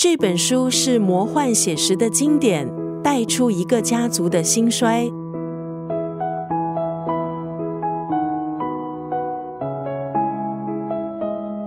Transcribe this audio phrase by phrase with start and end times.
[0.00, 5.10] 这本书是魔幻写实的经典，带出一个家族的兴衰。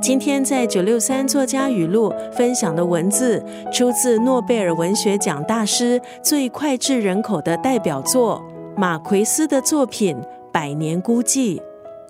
[0.01, 8.41] 今天在九六三作家语录分享的文字，出自诺贝尔文学奖大师最脍炙人口的代表作
[8.77, 10.15] 马奎斯的作品
[10.53, 11.57] 《百年孤寂》。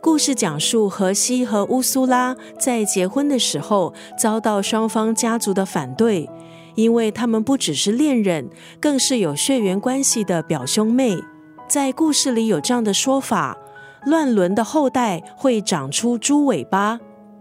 [0.03, 6.27] 故事讲述荷西和乌苏拉在结婚的时候遭到双方家族的反对，
[6.73, 11.19] 因为他们不只是恋人，更是有血缘关系的表兄妹。
[11.67, 13.55] 在故事里有这样的说法：
[14.03, 16.99] 乱伦的后代会长出猪尾巴。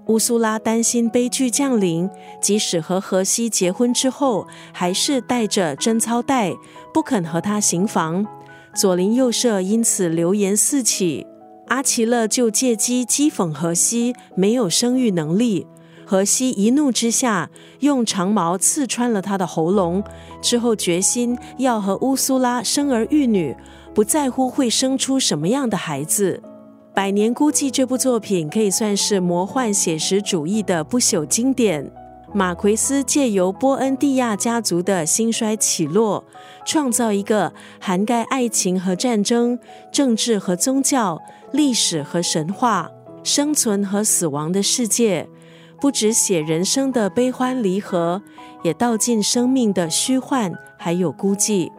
[0.09, 2.11] 乌苏拉担心悲剧降临，
[2.43, 6.53] 即使和荷西结婚之后，还是带着贞操带，
[6.93, 8.27] 不肯和他行房。
[8.75, 11.27] 左邻右舍因此流言四起。
[11.71, 15.69] 阿奇勒就借机讥讽荷西没有生育能力。
[16.05, 17.49] 荷西一怒之下，
[17.79, 20.03] 用长矛刺穿了他的喉咙。
[20.43, 23.57] 之后决心要和乌苏拉生儿育女，
[23.95, 26.43] 不在乎会生出什么样的孩子。
[26.93, 31.89] 《百年孤寂》这部作品可以算是魔幻写实主义的不朽经典。
[32.33, 36.25] 马奎斯借由波恩蒂亚家族的兴衰起落，
[36.65, 39.59] 创造一个涵盖爱情和战争、
[39.91, 41.21] 政治和宗教、
[41.53, 42.89] 历史和神话、
[43.25, 45.29] 生存和死亡的世界。
[45.81, 48.23] 不只写人生的悲欢离合，
[48.63, 51.73] 也道尽生命的虚幻，还有孤寂。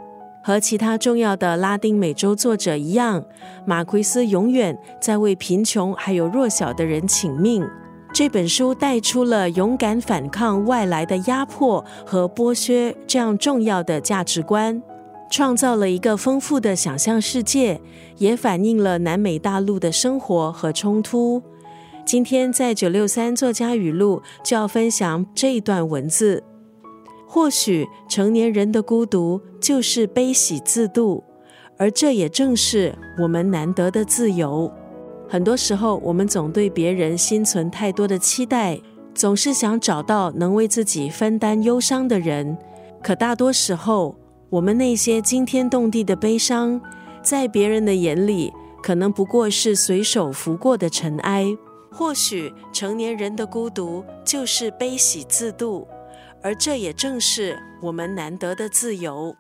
[0.44, 3.24] 和其他重要的拉丁美洲作者一样，
[3.64, 7.64] 马奎斯永远在为贫穷还有弱小的人请命。
[8.14, 14.84] 这本书带出了勇敢反抗外来的压迫和剥削这样重要的价值观，
[15.30, 17.80] 创造了一个丰富的想象世界，
[18.18, 21.42] 也反映了南美大陆的生活和冲突。
[22.06, 26.44] 今天在九六三作家语录就要分享这一段文字。
[27.26, 31.24] 或许成年人的孤独就是悲喜自度，
[31.78, 34.70] 而这也正是我们难得的自由。
[35.32, 38.78] 很多时候，我们总对别人心存太多的期待，
[39.16, 42.58] 总是想找到能为自己分担忧伤的人。
[43.02, 44.14] 可大多时候，
[44.50, 46.82] 我们那些惊天动地的悲伤，
[47.24, 48.52] 在别人的眼里，
[48.84, 51.48] 可能不过是随手拂过的尘埃。
[51.90, 55.88] 或许成年人的孤独就是悲喜自度。
[56.44, 59.34] 而这也正是我们难得的自由。